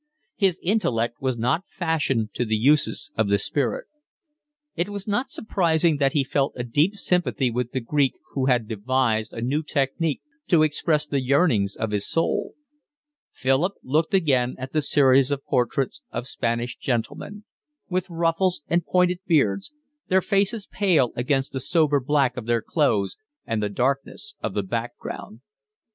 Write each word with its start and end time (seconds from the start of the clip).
His 0.35 0.59
intellect 0.63 1.21
was 1.21 1.37
not 1.37 1.65
fashioned 1.69 2.33
to 2.33 2.43
the 2.43 2.55
uses 2.55 3.11
of 3.15 3.27
the 3.29 3.37
spirit. 3.37 3.85
It 4.75 4.89
was 4.89 5.07
not 5.07 5.29
surprising 5.29 5.97
that 5.97 6.13
he 6.13 6.23
felt 6.23 6.53
a 6.55 6.63
deep 6.63 6.95
sympathy 6.95 7.51
with 7.51 7.71
the 7.71 7.81
Greek 7.81 8.15
who 8.31 8.47
had 8.47 8.67
devised 8.67 9.31
a 9.31 9.43
new 9.43 9.61
technique 9.61 10.23
to 10.47 10.63
express 10.63 11.05
the 11.05 11.21
yearnings 11.21 11.75
of 11.75 11.91
his 11.91 12.07
soul. 12.09 12.55
Philip 13.31 13.73
looked 13.83 14.15
again 14.15 14.55
at 14.57 14.73
the 14.73 14.81
series 14.81 15.29
of 15.29 15.45
portraits 15.45 16.01
of 16.11 16.25
Spanish 16.25 16.75
gentlemen, 16.77 17.43
with 17.87 18.09
ruffles 18.09 18.63
and 18.67 18.83
pointed 18.83 19.19
beards, 19.27 19.71
their 20.07 20.21
faces 20.21 20.65
pale 20.65 21.11
against 21.15 21.51
the 21.53 21.59
sober 21.59 21.99
black 21.99 22.37
of 22.37 22.47
their 22.47 22.63
clothes 22.63 23.17
and 23.45 23.61
the 23.61 23.69
darkness 23.69 24.33
of 24.41 24.55
the 24.55 24.63
background. 24.63 25.41